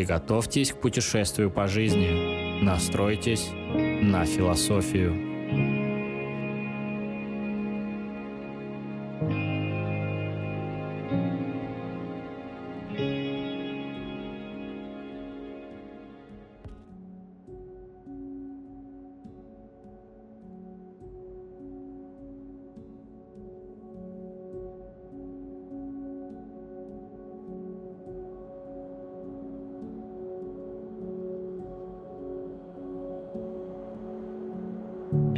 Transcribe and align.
Приготовьтесь 0.00 0.72
к 0.72 0.80
путешествию 0.80 1.50
по 1.50 1.68
жизни. 1.68 2.62
Настройтесь 2.64 3.50
на 4.00 4.24
философию. 4.24 5.29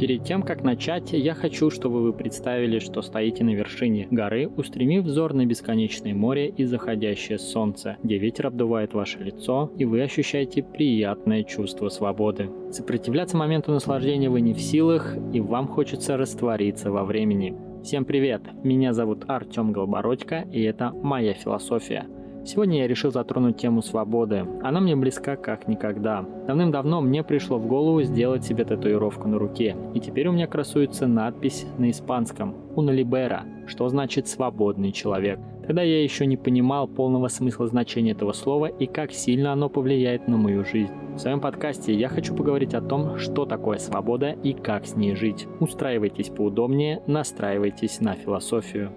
Перед 0.03 0.25
тем, 0.25 0.41
как 0.43 0.63
начать, 0.63 1.13
я 1.13 1.33
хочу, 1.33 1.69
чтобы 1.69 2.01
вы 2.01 2.11
представили, 2.11 2.79
что 2.79 3.01
стоите 3.01 3.45
на 3.45 3.55
вершине 3.55 4.05
горы, 4.11 4.49
устремив 4.49 5.05
взор 5.05 5.33
на 5.33 5.45
бесконечное 5.45 6.13
море 6.13 6.49
и 6.49 6.65
заходящее 6.65 7.39
солнце, 7.39 7.95
где 8.03 8.17
ветер 8.17 8.47
обдувает 8.47 8.93
ваше 8.93 9.19
лицо, 9.19 9.71
и 9.77 9.85
вы 9.85 10.01
ощущаете 10.01 10.61
приятное 10.61 11.43
чувство 11.43 11.87
свободы. 11.87 12.49
Сопротивляться 12.69 13.37
моменту 13.37 13.71
наслаждения 13.71 14.29
вы 14.29 14.41
не 14.41 14.53
в 14.53 14.59
силах, 14.59 15.15
и 15.31 15.39
вам 15.39 15.69
хочется 15.69 16.17
раствориться 16.17 16.91
во 16.91 17.05
времени. 17.05 17.55
Всем 17.81 18.03
привет! 18.03 18.41
Меня 18.61 18.91
зовут 18.91 19.23
Артем 19.29 19.71
Голбородько, 19.71 20.45
и 20.51 20.63
это 20.63 20.91
«Моя 20.91 21.33
философия». 21.33 22.07
Сегодня 22.45 22.79
я 22.79 22.87
решил 22.87 23.11
затронуть 23.11 23.57
тему 23.57 23.81
свободы. 23.81 24.45
Она 24.61 24.81
мне 24.81 24.97
близка 24.97 25.37
как 25.37 25.67
никогда. 25.69 26.25
Давным-давно 26.45 26.99
мне 26.99 27.23
пришло 27.23 27.57
в 27.57 27.67
голову 27.67 28.01
сделать 28.03 28.43
себе 28.43 28.65
татуировку 28.65 29.29
на 29.29 29.39
руке, 29.39 29.77
и 29.93 29.99
теперь 30.01 30.27
у 30.27 30.33
меня 30.33 30.47
красуется 30.47 31.07
надпись 31.07 31.65
на 31.77 31.89
испанском 31.89 32.53
«Una 32.75 32.93
libera», 32.93 33.43
что 33.67 33.87
значит 33.87 34.27
«свободный 34.27 34.91
человек». 34.91 35.39
Тогда 35.65 35.81
я 35.83 36.03
еще 36.03 36.25
не 36.25 36.35
понимал 36.35 36.89
полного 36.89 37.29
смысла 37.29 37.67
значения 37.67 38.11
этого 38.11 38.33
слова 38.33 38.65
и 38.65 38.85
как 38.85 39.13
сильно 39.13 39.53
оно 39.53 39.69
повлияет 39.69 40.27
на 40.27 40.35
мою 40.35 40.65
жизнь. 40.65 40.91
В 41.15 41.19
своем 41.19 41.39
подкасте 41.39 41.93
я 41.93 42.09
хочу 42.09 42.35
поговорить 42.35 42.73
о 42.73 42.81
том, 42.81 43.17
что 43.17 43.45
такое 43.45 43.77
свобода 43.77 44.31
и 44.31 44.51
как 44.51 44.85
с 44.85 44.97
ней 44.97 45.15
жить. 45.15 45.47
Устраивайтесь 45.61 46.27
поудобнее, 46.27 47.01
настраивайтесь 47.07 48.01
на 48.01 48.15
философию. 48.15 48.91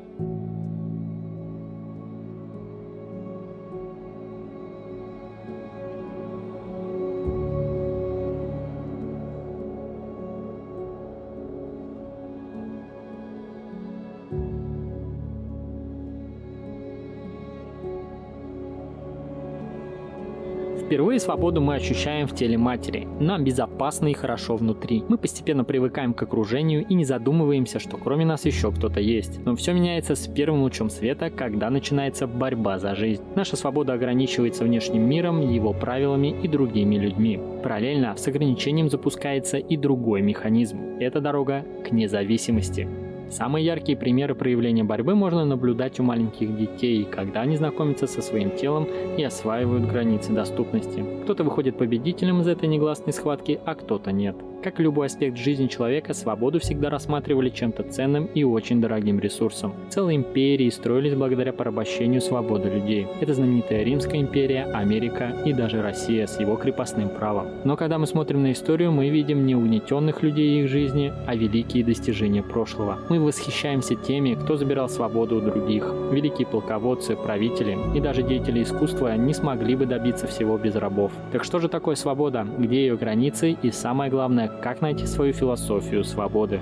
Впервые 20.87 21.19
свободу 21.19 21.61
мы 21.61 21.75
ощущаем 21.75 22.29
в 22.29 22.35
теле 22.37 22.57
матери. 22.57 23.09
Нам 23.19 23.43
безопасно 23.43 24.07
и 24.07 24.13
хорошо 24.13 24.55
внутри. 24.55 25.03
Мы 25.09 25.19
постепенно 25.19 25.65
привыкаем 25.65 26.15
к 26.15 26.23
окружению 26.23 26.87
и 26.87 26.95
не 26.95 27.05
задумываемся, 27.05 27.81
что 27.81 27.97
кроме 27.97 28.25
нас 28.25 28.45
еще 28.45 28.71
кто-то 28.71 29.01
есть. 29.01 29.45
Но 29.45 29.57
все 29.57 29.73
меняется 29.73 30.15
с 30.15 30.29
первым 30.29 30.63
лучом 30.63 30.89
света, 30.89 31.29
когда 31.29 31.71
начинается 31.71 32.29
борьба 32.29 32.79
за 32.79 32.95
жизнь. 32.95 33.21
Наша 33.35 33.57
свобода 33.57 33.95
ограничивается 33.95 34.63
внешним 34.63 35.03
миром, 35.03 35.41
его 35.41 35.73
правилами 35.73 36.29
и 36.41 36.47
другими 36.47 36.95
людьми. 36.95 37.41
Параллельно 37.65 38.17
с 38.17 38.29
ограничением 38.29 38.89
запускается 38.89 39.59
и 39.59 39.77
другой 39.77 40.23
механизм. 40.23 40.79
Это 41.01 41.21
дорога 41.21 41.65
к 41.85 41.91
независимости. 41.91 43.06
Самые 43.31 43.65
яркие 43.65 43.99
примеры 43.99 44.35
проявления 44.35 44.85
борьбы 44.85 45.15
можно 45.15 45.45
наблюдать 45.45 45.99
у 46.01 46.03
маленьких 46.03 46.57
детей, 46.57 47.05
когда 47.05 47.43
они 47.43 47.57
знакомятся 47.57 48.07
со 48.07 48.23
своим 48.23 48.57
телом 48.57 48.89
и 49.17 49.23
осваивают 49.23 49.91
границы 49.91 50.33
доступности. 50.33 51.05
Кто-то 51.25 51.45
выходит 51.45 51.77
победителем 51.77 52.41
из 52.41 52.49
этой 52.49 52.69
негласной 52.69 53.13
схватки, 53.13 53.61
а 53.65 53.75
кто-то 53.75 54.13
нет. 54.13 54.37
Как 54.63 54.81
и 54.81 54.83
любой 54.83 55.07
аспект 55.07 55.37
жизни 55.37 55.69
человека, 55.69 56.13
свободу 56.13 56.59
всегда 56.59 56.91
рассматривали 56.91 57.51
чем-то 57.51 57.85
ценным 57.85 58.27
и 58.35 58.43
очень 58.43 58.81
дорогим 58.81 59.21
ресурсом. 59.21 59.75
Целые 59.91 60.17
империи 60.17 60.69
строились 60.71 61.15
благодаря 61.15 61.53
порабощению 61.53 62.21
свободы 62.21 62.69
людей. 62.69 63.07
Это 63.21 63.35
знаменитая 63.35 63.85
Римская 63.85 64.21
империя, 64.21 64.65
Америка 64.75 65.37
и 65.45 65.53
даже 65.53 65.83
Россия 65.83 66.27
с 66.27 66.41
его 66.41 66.57
крепостным 66.57 67.09
правом. 67.09 67.47
Но 67.65 67.77
когда 67.77 67.99
мы 67.99 68.07
смотрим 68.07 68.43
на 68.43 68.53
историю, 68.53 68.91
мы 68.91 69.09
видим 69.09 69.47
не 69.47 69.55
угнетенных 69.55 70.23
людей 70.23 70.59
и 70.59 70.63
их 70.65 70.69
жизни, 70.69 71.13
а 71.27 71.37
великие 71.37 71.85
достижения 71.85 72.43
прошлого. 72.43 72.99
Мы 73.09 73.21
восхищаемся 73.21 73.95
теми, 73.95 74.35
кто 74.35 74.57
забирал 74.57 74.89
свободу 74.89 75.37
у 75.37 75.41
других. 75.41 75.85
Великие 76.11 76.47
полководцы, 76.47 77.15
правители 77.15 77.79
и 77.95 78.01
даже 78.01 78.23
деятели 78.23 78.63
искусства 78.63 79.17
не 79.17 79.35
смогли 79.35 79.77
бы 79.77 79.87
добиться 79.87 80.27
всего 80.27 80.59
без 80.59 80.75
рабов. 80.75 81.13
Так 81.33 81.45
что 81.45 81.61
же 81.61 81.69
такое 81.69 81.95
свобода? 81.95 82.47
Где 82.59 82.81
ее 82.81 82.97
границы? 82.97 83.57
И 83.63 83.71
самое 83.71 84.11
главное, 84.11 84.46
как 84.63 84.81
найти 84.81 85.07
свою 85.07 85.33
философию 85.33 86.05
свободы. 86.05 86.61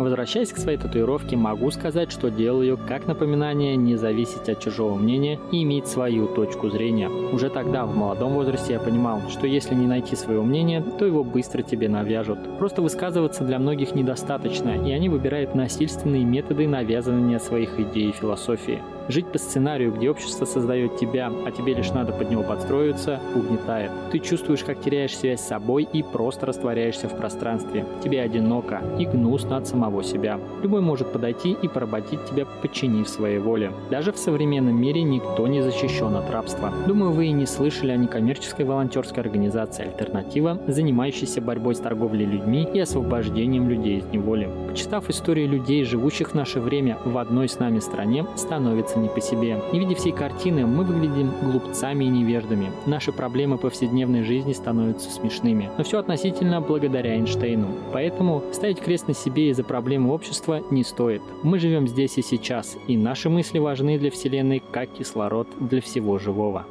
Возвращаясь 0.00 0.50
к 0.50 0.56
своей 0.56 0.78
татуировке, 0.78 1.36
могу 1.36 1.70
сказать, 1.70 2.10
что 2.10 2.30
делал 2.30 2.62
ее 2.62 2.78
как 2.78 3.06
напоминание 3.06 3.76
не 3.76 3.96
зависеть 3.96 4.48
от 4.48 4.58
чужого 4.58 4.96
мнения 4.96 5.38
и 5.52 5.62
иметь 5.62 5.88
свою 5.88 6.26
точку 6.26 6.70
зрения. 6.70 7.10
Уже 7.10 7.50
тогда, 7.50 7.84
в 7.84 7.94
молодом 7.94 8.32
возрасте, 8.32 8.72
я 8.72 8.80
понимал, 8.80 9.20
что 9.28 9.46
если 9.46 9.74
не 9.74 9.86
найти 9.86 10.16
своего 10.16 10.42
мнения, 10.42 10.82
то 10.98 11.04
его 11.04 11.22
быстро 11.22 11.60
тебе 11.60 11.90
навяжут. 11.90 12.38
Просто 12.58 12.80
высказываться 12.80 13.44
для 13.44 13.58
многих 13.58 13.94
недостаточно, 13.94 14.70
и 14.70 14.90
они 14.90 15.10
выбирают 15.10 15.54
насильственные 15.54 16.24
методы 16.24 16.66
навязывания 16.66 17.38
своих 17.38 17.78
идей 17.78 18.08
и 18.08 18.12
философии. 18.12 18.80
Жить 19.10 19.26
по 19.26 19.38
сценарию, 19.38 19.92
где 19.92 20.08
общество 20.08 20.44
создает 20.44 20.96
тебя, 20.96 21.32
а 21.44 21.50
тебе 21.50 21.74
лишь 21.74 21.90
надо 21.90 22.12
под 22.12 22.30
него 22.30 22.44
подстроиться, 22.44 23.18
угнетает. 23.34 23.90
Ты 24.12 24.20
чувствуешь, 24.20 24.62
как 24.62 24.80
теряешь 24.80 25.16
связь 25.16 25.40
с 25.40 25.48
собой 25.48 25.82
и 25.92 26.04
просто 26.04 26.46
растворяешься 26.46 27.08
в 27.08 27.16
пространстве. 27.16 27.84
Тебе 28.04 28.20
одиноко 28.20 28.80
и 29.00 29.06
гнусно 29.06 29.56
от 29.56 29.66
самого 29.66 30.04
себя. 30.04 30.38
Любой 30.62 30.80
может 30.80 31.12
подойти 31.12 31.56
и 31.60 31.66
поработить 31.66 32.24
тебя, 32.26 32.46
подчинив 32.62 33.08
своей 33.08 33.38
воле. 33.38 33.72
Даже 33.90 34.12
в 34.12 34.16
современном 34.16 34.80
мире 34.80 35.02
никто 35.02 35.48
не 35.48 35.60
защищен 35.60 36.14
от 36.14 36.30
рабства. 36.30 36.72
Думаю, 36.86 37.10
вы 37.10 37.26
и 37.26 37.32
не 37.32 37.46
слышали 37.46 37.90
о 37.90 37.96
некоммерческой 37.96 38.64
волонтерской 38.64 39.24
организации 39.24 39.86
«Альтернатива», 39.86 40.60
занимающейся 40.68 41.40
борьбой 41.40 41.74
с 41.74 41.80
торговлей 41.80 42.26
людьми 42.26 42.68
и 42.72 42.78
освобождением 42.78 43.68
людей 43.68 43.98
из 43.98 44.04
неволи. 44.04 44.48
Почитав 44.68 45.10
истории 45.10 45.46
людей, 45.46 45.82
живущих 45.82 46.30
в 46.30 46.34
наше 46.34 46.60
время 46.60 46.96
в 47.04 47.18
одной 47.18 47.48
с 47.48 47.58
нами 47.58 47.80
стране, 47.80 48.24
становится 48.36 48.99
не 49.00 49.08
по 49.08 49.20
себе. 49.20 49.60
Не 49.72 49.80
видя 49.80 49.94
всей 49.94 50.12
картины, 50.12 50.66
мы 50.66 50.84
выглядим 50.84 51.32
глупцами 51.42 52.04
и 52.04 52.08
невеждами. 52.08 52.70
Наши 52.86 53.12
проблемы 53.12 53.58
повседневной 53.58 54.22
жизни 54.22 54.52
становятся 54.52 55.10
смешными. 55.10 55.70
Но 55.76 55.84
все 55.84 55.98
относительно 55.98 56.60
благодаря 56.60 57.16
Эйнштейну. 57.16 57.68
Поэтому 57.92 58.42
ставить 58.52 58.80
крест 58.80 59.08
на 59.08 59.14
себе 59.14 59.50
из-за 59.50 59.64
проблемы 59.64 60.12
общества 60.12 60.62
не 60.70 60.84
стоит. 60.84 61.22
Мы 61.42 61.58
живем 61.58 61.88
здесь 61.88 62.18
и 62.18 62.22
сейчас, 62.22 62.76
и 62.86 62.96
наши 62.96 63.28
мысли 63.28 63.58
важны 63.58 63.98
для 63.98 64.10
Вселенной 64.10 64.62
как 64.72 64.90
кислород 64.90 65.48
для 65.58 65.80
всего 65.80 66.18
живого. 66.18 66.66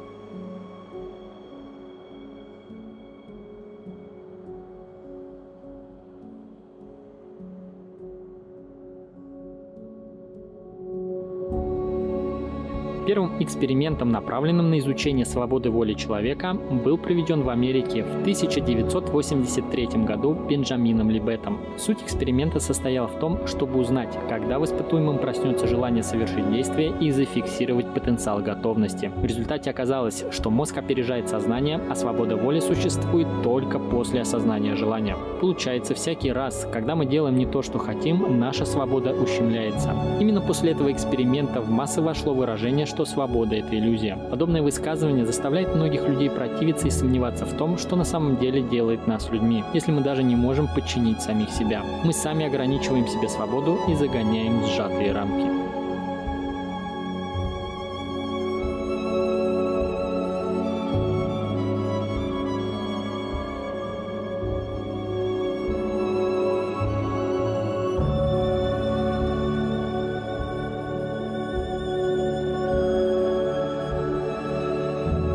Первым 13.10 13.42
экспериментом, 13.42 14.10
направленным 14.10 14.70
на 14.70 14.78
изучение 14.78 15.26
свободы 15.26 15.68
воли 15.68 15.94
человека, 15.94 16.54
был 16.54 16.96
проведен 16.96 17.42
в 17.42 17.48
Америке 17.48 18.04
в 18.04 18.20
1983 18.20 19.86
году 20.04 20.32
Бенджамином 20.48 21.10
Либетом. 21.10 21.58
Суть 21.76 22.04
эксперимента 22.04 22.60
состояла 22.60 23.08
в 23.08 23.18
том, 23.18 23.48
чтобы 23.48 23.80
узнать, 23.80 24.16
когда 24.28 24.60
в 24.60 24.64
испытуемом 24.64 25.18
проснется 25.18 25.66
желание 25.66 26.04
совершить 26.04 26.52
действие 26.52 26.94
и 27.00 27.10
зафиксировать 27.10 27.92
потенциал 27.92 28.38
готовности. 28.38 29.10
В 29.16 29.24
результате 29.24 29.70
оказалось, 29.70 30.24
что 30.30 30.50
мозг 30.50 30.78
опережает 30.78 31.28
сознание, 31.28 31.80
а 31.90 31.96
свобода 31.96 32.36
воли 32.36 32.60
существует 32.60 33.26
только 33.42 33.80
после 33.80 34.20
осознания 34.20 34.76
желания. 34.76 35.16
Получается, 35.40 35.96
всякий 35.96 36.30
раз, 36.30 36.64
когда 36.72 36.94
мы 36.94 37.06
делаем 37.06 37.34
не 37.36 37.46
то, 37.46 37.62
что 37.62 37.80
хотим, 37.80 38.38
наша 38.38 38.64
свобода 38.64 39.12
ущемляется. 39.12 39.96
Именно 40.20 40.42
после 40.42 40.70
этого 40.70 40.92
эксперимента 40.92 41.60
в 41.60 41.70
массы 41.70 42.00
вошло 42.00 42.34
выражение, 42.34 42.86
что 42.86 42.99
свобода– 43.04 43.54
это 43.56 43.78
иллюзия. 43.78 44.16
Подобное 44.30 44.62
высказывание 44.62 45.26
заставляет 45.26 45.74
многих 45.74 46.08
людей 46.08 46.30
противиться 46.30 46.88
и 46.88 46.90
сомневаться 46.90 47.44
в 47.44 47.56
том, 47.56 47.78
что 47.78 47.96
на 47.96 48.04
самом 48.04 48.36
деле 48.38 48.62
делает 48.62 49.06
нас 49.06 49.30
людьми, 49.30 49.64
если 49.74 49.92
мы 49.92 50.02
даже 50.02 50.22
не 50.22 50.36
можем 50.36 50.68
подчинить 50.68 51.20
самих 51.20 51.50
себя. 51.50 51.82
Мы 52.04 52.12
сами 52.12 52.46
ограничиваем 52.46 53.06
себе 53.06 53.28
свободу 53.28 53.78
и 53.88 53.94
загоняем 53.94 54.64
сжатые 54.66 55.12
рамки. 55.12 55.59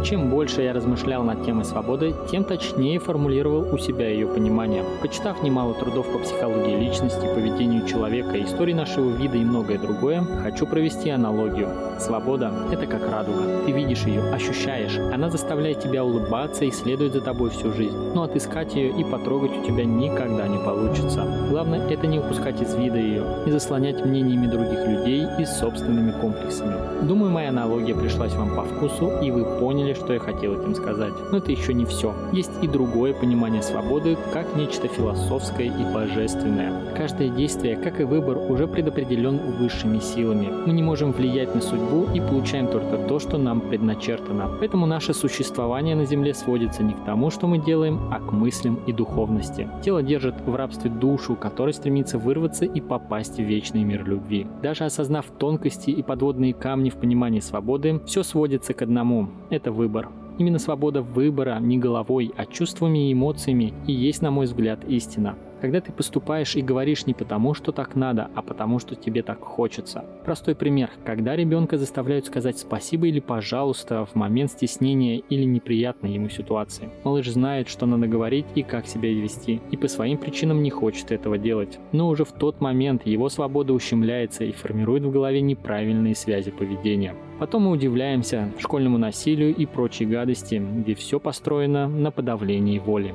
Чем 0.05 0.29
больше 0.29 0.61
я 0.61 0.71
размышлял 0.71 1.23
над 1.23 1.43
темой 1.43 1.65
свободы, 1.65 2.13
тем 2.29 2.43
точнее 2.43 2.99
формулировал 2.99 3.73
у 3.73 3.79
себя 3.79 4.07
ее 4.07 4.27
понимание. 4.27 4.83
Почитав 5.01 5.41
немало 5.41 5.73
трудов 5.73 6.05
по 6.13 6.19
психологии 6.19 6.79
личности, 6.79 7.25
поведению 7.33 7.87
человека, 7.87 8.39
истории 8.39 8.73
нашего 8.73 9.09
вида 9.09 9.37
и 9.37 9.43
многое 9.43 9.79
другое, 9.79 10.21
хочу 10.43 10.67
провести 10.67 11.09
аналогию. 11.09 11.69
Свобода– 11.99 12.53
это 12.71 12.85
как 12.85 13.09
радуга. 13.09 13.63
Ты 13.65 13.71
видишь 13.71 14.03
ее, 14.03 14.21
ощущаешь. 14.31 14.95
Она 15.11 15.31
заставляет 15.31 15.79
тебя 15.79 16.03
улыбаться 16.03 16.65
и 16.65 16.71
следует 16.71 17.13
за 17.13 17.21
тобой 17.21 17.49
всю 17.49 17.73
жизнь. 17.73 17.97
Но 18.13 18.21
отыскать 18.21 18.75
ее 18.75 18.91
и 18.91 19.03
потрогать 19.03 19.57
у 19.57 19.65
тебя 19.65 19.85
никогда 19.85 20.47
не 20.47 20.59
получится. 20.59 21.25
Главное– 21.49 21.81
это 21.89 22.05
не 22.05 22.19
упускать 22.19 22.61
из 22.61 22.75
вида 22.75 22.97
ее, 22.97 23.23
не 23.47 23.51
заслонять 23.51 24.05
мнениями 24.05 24.45
других 24.45 24.87
людей 24.87 25.25
и 25.39 25.45
собственными 25.45 26.11
комплексами. 26.11 26.75
Думаю, 27.07 27.31
моя 27.31 27.49
аналогия 27.49 27.95
пришлась 27.95 28.33
вам 28.35 28.55
по 28.55 28.61
вкусу, 28.61 29.11
и 29.23 29.31
вы 29.31 29.45
поняли, 29.59 29.94
что 29.95 30.13
я 30.13 30.19
хотел 30.19 30.59
этим 30.59 30.75
сказать. 30.75 31.13
Но 31.31 31.37
это 31.37 31.51
еще 31.51 31.73
не 31.73 31.85
все. 31.85 32.13
Есть 32.31 32.51
и 32.61 32.67
другое 32.67 33.13
понимание 33.13 33.61
свободы, 33.61 34.17
как 34.33 34.55
нечто 34.55 34.87
философское 34.87 35.65
и 35.65 35.93
божественное. 35.93 36.93
Каждое 36.95 37.29
действие, 37.29 37.75
как 37.75 37.99
и 37.99 38.03
выбор, 38.03 38.37
уже 38.37 38.67
предопределен 38.67 39.37
высшими 39.57 39.99
силами. 39.99 40.49
Мы 40.65 40.73
не 40.73 40.83
можем 40.83 41.11
влиять 41.11 41.55
на 41.55 41.61
судьбу 41.61 42.07
и 42.13 42.19
получаем 42.19 42.67
только 42.67 42.97
то, 42.97 43.19
что 43.19 43.37
нам 43.37 43.61
предначертано. 43.61 44.49
Поэтому 44.59 44.85
наше 44.85 45.13
существование 45.13 45.95
на 45.95 46.05
Земле 46.05 46.33
сводится 46.33 46.83
не 46.83 46.93
к 46.93 47.03
тому, 47.05 47.29
что 47.31 47.47
мы 47.47 47.57
делаем, 47.57 48.09
а 48.11 48.19
к 48.19 48.31
мыслям 48.31 48.79
и 48.87 48.91
духовности. 48.91 49.67
Тело 49.83 50.03
держит 50.03 50.35
в 50.45 50.55
рабстве 50.55 50.89
душу, 50.89 51.35
которая 51.35 51.73
стремится 51.73 52.17
вырваться 52.17 52.65
и 52.65 52.81
попасть 52.81 53.37
в 53.37 53.43
вечный 53.43 53.83
мир 53.83 54.05
любви. 54.05 54.47
Даже 54.61 54.85
осознав 54.85 55.25
тонкости 55.37 55.89
и 55.89 56.03
подводные 56.03 56.53
камни 56.53 56.89
в 56.89 56.95
понимании 56.95 57.39
свободы, 57.39 58.01
все 58.05 58.23
сводится 58.23 58.73
к 58.73 58.81
одному– 58.81 59.29
это 59.49 59.71
выбор 59.71 59.84
выбор. 59.85 60.09
Именно 60.37 60.59
свобода 60.59 61.01
выбора 61.01 61.59
не 61.59 61.77
головой, 61.77 62.33
а 62.35 62.45
чувствами 62.45 63.09
и 63.09 63.13
эмоциями 63.13 63.73
и 63.87 63.93
есть, 63.93 64.21
на 64.21 64.31
мой 64.31 64.45
взгляд, 64.45 64.83
истина. 64.85 65.35
Когда 65.61 65.81
ты 65.81 65.91
поступаешь 65.91 66.55
и 66.55 66.61
говоришь 66.61 67.05
не 67.05 67.13
потому, 67.13 67.53
что 67.53 67.71
так 67.71 67.95
надо, 67.95 68.29
а 68.35 68.41
потому, 68.41 68.79
что 68.79 68.95
тебе 68.95 69.23
так 69.23 69.41
хочется. 69.41 70.05
Простой 70.23 70.55
пример. 70.55 70.89
Когда 71.05 71.35
ребенка 71.35 71.77
заставляют 71.77 72.25
сказать 72.25 72.57
спасибо 72.57 73.07
или 73.07 73.19
пожалуйста 73.19 74.05
в 74.05 74.15
момент 74.15 74.51
стеснения 74.51 75.19
или 75.29 75.43
неприятной 75.43 76.13
ему 76.13 76.29
ситуации. 76.29 76.89
Малыш 77.03 77.29
знает, 77.29 77.69
что 77.69 77.85
надо 77.85 78.07
говорить 78.07 78.45
и 78.55 78.63
как 78.63 78.85
себя 78.87 79.11
вести, 79.11 79.61
и 79.71 79.77
по 79.77 79.87
своим 79.87 80.17
причинам 80.17 80.61
не 80.61 80.69
хочет 80.69 81.11
этого 81.11 81.37
делать. 81.37 81.79
Но 81.91 82.09
уже 82.09 82.25
в 82.25 82.31
тот 82.31 82.61
момент 82.61 83.05
его 83.05 83.29
свобода 83.29 83.73
ущемляется 83.73 84.43
и 84.43 84.51
формирует 84.51 85.03
в 85.03 85.11
голове 85.11 85.41
неправильные 85.41 86.15
связи 86.15 86.51
поведения. 86.51 87.15
Потом 87.39 87.63
мы 87.63 87.71
удивляемся 87.71 88.51
школьному 88.59 88.97
насилию 88.97 89.53
и 89.53 89.65
прочей 89.65 90.05
гадости, 90.05 90.55
где 90.55 90.95
все 90.95 91.19
построено 91.19 91.87
на 91.87 92.11
подавлении 92.11 92.79
воли. 92.79 93.13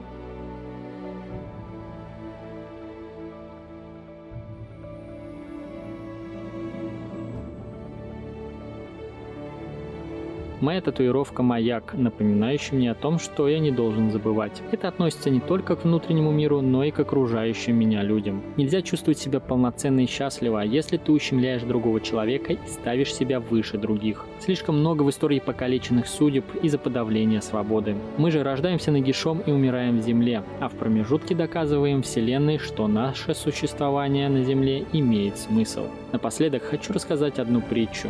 Моя 10.61 10.83
татуировка 10.83 11.43
«Маяк», 11.43 11.95
напоминающий 11.95 12.77
мне 12.77 12.91
о 12.91 12.95
том, 12.95 13.19
что 13.19 13.49
я 13.49 13.59
не 13.61 13.71
должен 13.71 14.11
забывать. 14.11 14.63
Это 14.73 14.89
относится 14.89 15.31
не 15.31 15.41
только 15.41 15.75
к 15.75 15.85
внутреннему 15.85 16.33
миру, 16.33 16.61
но 16.61 16.85
и 16.85 16.91
к 16.91 17.01
окружающим 17.01 17.77
меня 17.77 18.03
людям. 18.03 18.43
Нельзя 18.59 18.83
чувствовать 18.83 19.19
себя 19.19 19.41
полноценно 19.41 20.01
и 20.01 20.07
счастливо, 20.07 20.61
если 20.61 20.99
ты 20.99 21.13
ущемляешь 21.13 21.63
другого 21.63 21.99
человека 22.03 22.53
и 22.53 22.59
ставишь 22.67 23.15
себя 23.15 23.41
выше 23.41 23.79
других. 23.79 24.27
Слишком 24.39 24.79
много 24.79 25.03
в 25.03 25.09
истории 25.09 25.39
покалеченных 25.41 26.07
судеб 26.07 26.45
из-за 26.63 26.77
подавления 26.77 27.41
свободы. 27.41 27.97
Мы 28.19 28.31
же 28.31 28.43
рождаемся 28.43 28.91
нагишом 28.91 29.41
и 29.47 29.51
умираем 29.51 29.99
в 29.99 30.03
земле, 30.03 30.43
а 30.61 30.69
в 30.69 30.73
промежутке 30.73 31.35
доказываем 31.35 32.03
Вселенной, 32.03 32.59
что 32.59 32.87
наше 32.87 33.35
существование 33.35 34.29
на 34.29 34.45
земле 34.45 34.85
имеет 34.93 35.39
смысл. 35.39 35.87
Напоследок 36.13 36.65
хочу 36.65 36.93
рассказать 36.93 37.39
одну 37.39 37.63
притчу. 37.63 38.09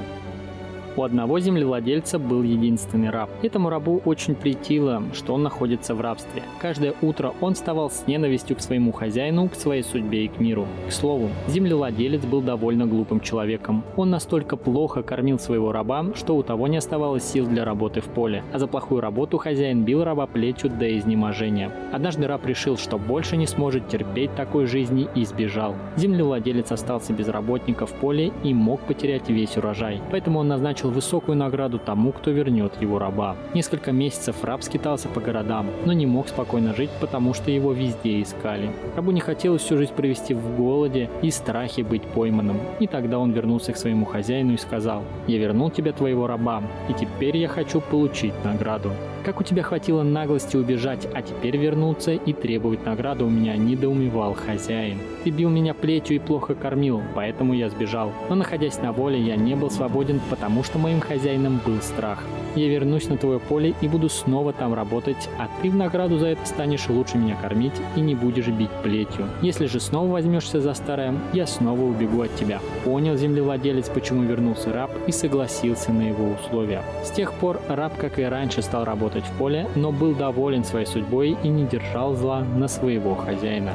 У 1.01 1.03
одного 1.03 1.41
землевладельца 1.41 2.19
был 2.19 2.43
единственный 2.43 3.09
раб. 3.09 3.31
Этому 3.43 3.71
рабу 3.71 4.03
очень 4.05 4.35
претило, 4.35 5.03
что 5.15 5.33
он 5.33 5.43
находится 5.43 5.95
в 5.95 6.03
рабстве. 6.03 6.43
Каждое 6.61 6.93
утро 7.01 7.33
он 7.41 7.55
вставал 7.55 7.91
с 7.91 8.07
ненавистью 8.07 8.55
к 8.55 8.61
своему 8.61 8.93
хозяину, 8.93 9.49
к 9.49 9.55
своей 9.55 9.83
судьбе 9.83 10.27
и 10.27 10.29
к 10.29 10.39
миру. 10.39 10.67
К 10.87 10.93
слову, 10.93 11.31
землевладелец 11.49 12.23
был 12.27 12.43
довольно 12.43 12.85
глупым 12.85 13.21
человеком. 13.21 13.83
Он 13.97 14.11
настолько 14.11 14.59
плохо 14.59 15.03
кормил 15.03 15.39
своего 15.39 15.73
раба, 15.73 16.05
что 16.15 16.37
у 16.37 16.43
того 16.43 16.67
не 16.67 16.77
оставалось 16.77 17.25
сил 17.25 17.47
для 17.47 17.65
работы 17.65 18.03
в 18.03 18.09
поле, 18.09 18.45
а 18.53 18.59
за 18.59 18.67
плохую 18.67 19.01
работу 19.01 19.39
хозяин 19.39 19.85
бил 19.85 20.05
раба 20.05 20.27
плетью 20.27 20.69
до 20.69 20.99
изнеможения. 20.99 21.73
Однажды 21.95 22.27
раб 22.27 22.45
решил, 22.45 22.77
что 22.77 22.99
больше 22.99 23.39
не 23.39 23.47
сможет 23.47 23.89
терпеть 23.89 24.35
такой 24.35 24.67
жизни 24.67 25.09
и 25.15 25.25
сбежал. 25.25 25.77
Землевладелец 25.97 26.71
остался 26.71 27.15
без 27.15 27.29
работника 27.29 27.87
в 27.87 27.93
поле 27.95 28.33
и 28.45 28.53
мог 28.53 28.83
потерять 28.83 29.31
весь 29.31 29.57
урожай. 29.57 30.03
Поэтому 30.11 30.41
он 30.41 30.49
назначил 30.49 30.90
назначил 30.91 31.01
высокую 31.01 31.37
награду 31.37 31.79
тому, 31.79 32.13
кто 32.13 32.31
вернет 32.31 32.73
его 32.83 32.99
раба. 32.99 33.37
Несколько 33.55 33.93
месяцев 33.93 34.45
раб 34.45 34.63
скитался 34.63 35.09
по 35.09 35.21
городам, 35.21 35.67
но 35.87 35.93
не 35.93 36.07
мог 36.07 36.29
спокойно 36.29 36.75
жить, 36.75 36.91
потому 37.01 37.35
что 37.35 37.51
его 37.51 37.73
везде 37.73 38.21
искали. 38.21 38.71
Рабу 38.97 39.13
не 39.13 39.21
хотелось 39.21 39.63
всю 39.63 39.77
жизнь 39.77 39.95
провести 39.95 40.35
в 40.35 40.57
голоде 40.57 41.09
и 41.23 41.31
страхе 41.31 41.83
быть 41.83 42.03
пойманным. 42.03 42.59
И 42.81 42.87
тогда 42.87 43.19
он 43.19 43.33
вернулся 43.33 43.73
к 43.73 43.77
своему 43.77 44.07
хозяину 44.07 44.53
и 44.53 44.59
сказал, 44.59 45.03
«Я 45.29 45.39
вернул 45.39 45.71
тебе 45.71 45.93
твоего 45.93 46.27
раба, 46.27 46.63
и 46.89 46.93
теперь 46.93 47.37
я 47.37 47.49
хочу 47.49 47.81
получить 47.81 48.35
награду». 48.45 48.91
Как 49.31 49.41
у 49.41 49.45
тебя 49.45 49.63
хватило 49.63 50.03
наглости 50.03 50.57
убежать, 50.57 51.07
а 51.15 51.23
теперь 51.23 51.57
вернуться 51.57 52.11
и 52.11 52.33
требовать 52.33 52.85
награду 52.85 53.27
у 53.27 53.31
меня 53.31 53.55
недоумевал 53.55 54.35
хозяин. 54.35 54.99
Ты 55.23 55.31
бил 55.31 55.51
меня 55.51 55.73
плетью 55.73 56.17
и 56.17 56.19
плохо 56.19 56.57
кормил, 56.57 57.01
поэтому 57.15 57.55
я 57.55 57.71
сбежал. 57.71 58.13
Но 58.29 58.35
находясь 58.35 58.79
на 58.79 58.91
воле, 58.91 59.21
я 59.21 59.37
не 59.37 59.55
был 59.55 59.71
свободен, 59.71 60.21
потому 60.31 60.65
что 60.65 60.81
моим 60.81 61.01
хозяином 61.01 61.61
был 61.65 61.81
страх. 61.81 62.25
Я 62.55 62.69
вернусь 62.69 63.09
на 63.09 63.17
твое 63.17 63.39
поле 63.39 63.75
и 63.81 63.89
буду 63.89 64.09
снова 64.09 64.53
там 64.53 64.75
работать, 64.75 65.29
а 65.39 65.49
ты 65.63 65.71
в 65.71 65.77
награду 65.77 66.19
за 66.19 66.29
это 66.29 66.47
станешь 66.47 66.89
лучше 66.89 67.19
меня 67.19 67.37
кормить 67.37 67.75
и 67.97 68.01
не 68.01 68.15
будешь 68.15 68.49
бить 68.49 68.71
плетью. 68.83 69.27
Если 69.43 69.67
же 69.67 69.81
снова 69.81 70.13
возьмешься 70.13 70.61
за 70.61 70.75
старое, 70.75 71.15
я 71.33 71.47
снова 71.47 71.81
убегу 71.83 72.23
от 72.23 72.35
тебя. 72.37 72.61
Понял 72.85 73.17
землевладелец, 73.17 73.89
почему 73.89 74.23
вернулся 74.23 74.73
раб 74.73 74.91
и 75.07 75.13
согласился 75.13 75.93
на 75.93 76.03
его 76.03 76.33
условия. 76.33 76.83
С 77.05 77.11
тех 77.11 77.33
пор 77.35 77.61
раб, 77.69 77.97
как 77.97 78.19
и 78.19 78.23
раньше, 78.23 78.63
стал 78.63 78.85
работать 78.85 79.25
в 79.25 79.33
поле, 79.39 79.67
но 79.77 79.93
был 79.93 80.15
доволен 80.15 80.65
своей 80.65 80.87
судьбой 80.87 81.37
и 81.43 81.49
не 81.49 81.67
держал 81.67 82.15
зла 82.15 82.41
на 82.41 82.69
своего 82.69 83.15
хозяина. 83.15 83.73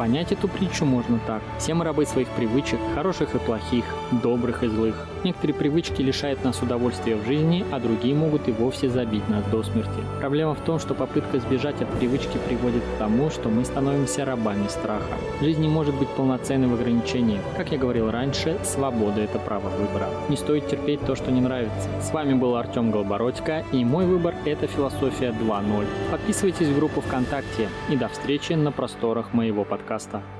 Понять 0.00 0.32
эту 0.32 0.48
притчу 0.48 0.86
можно 0.86 1.20
так. 1.26 1.42
Все 1.58 1.74
мы 1.74 1.84
рабы 1.84 2.06
своих 2.06 2.28
привычек, 2.28 2.78
хороших 2.94 3.34
и 3.34 3.38
плохих, 3.38 3.84
добрых 4.22 4.62
и 4.62 4.66
злых. 4.66 4.94
Некоторые 5.24 5.54
привычки 5.54 6.00
лишают 6.00 6.42
нас 6.42 6.62
удовольствия 6.62 7.16
в 7.16 7.26
жизни, 7.26 7.66
а 7.70 7.78
другие 7.78 8.14
могут 8.14 8.48
и 8.48 8.52
вовсе 8.52 8.88
забить 8.88 9.28
нас 9.28 9.44
до 9.50 9.62
смерти. 9.62 10.00
Проблема 10.18 10.54
в 10.54 10.60
том, 10.64 10.78
что 10.78 10.94
попытка 10.94 11.38
сбежать 11.38 11.82
от 11.82 11.88
привычки 11.98 12.38
приводит 12.48 12.82
к 12.82 12.98
тому, 12.98 13.28
что 13.28 13.50
мы 13.50 13.62
становимся 13.66 14.24
рабами 14.24 14.68
страха. 14.68 15.18
Жизнь 15.42 15.60
не 15.60 15.68
может 15.68 15.94
быть 15.94 16.08
полноценной 16.08 16.68
в 16.68 16.72
ограничении. 16.72 17.38
Как 17.58 17.70
я 17.70 17.76
говорил 17.76 18.10
раньше, 18.10 18.58
свобода– 18.64 19.20
это 19.20 19.38
право 19.38 19.68
выбора. 19.68 20.08
Не 20.30 20.38
стоит 20.38 20.66
терпеть 20.66 21.04
то, 21.04 21.14
что 21.14 21.30
не 21.30 21.42
нравится. 21.42 21.90
С 22.00 22.10
вами 22.10 22.32
был 22.32 22.56
Артем 22.56 22.90
Голбородько, 22.90 23.64
и 23.70 23.84
мой 23.84 24.06
выбор– 24.06 24.34
это 24.46 24.66
философия 24.66 25.34
2.0. 25.38 25.84
Подписывайтесь 26.10 26.68
в 26.68 26.76
группу 26.76 27.02
ВКонтакте, 27.02 27.68
и 27.90 27.96
до 27.96 28.08
встречи 28.08 28.54
на 28.54 28.72
просторах 28.72 29.34
моего 29.34 29.64
подкаста. 29.64 29.89
Castar. 29.90 30.39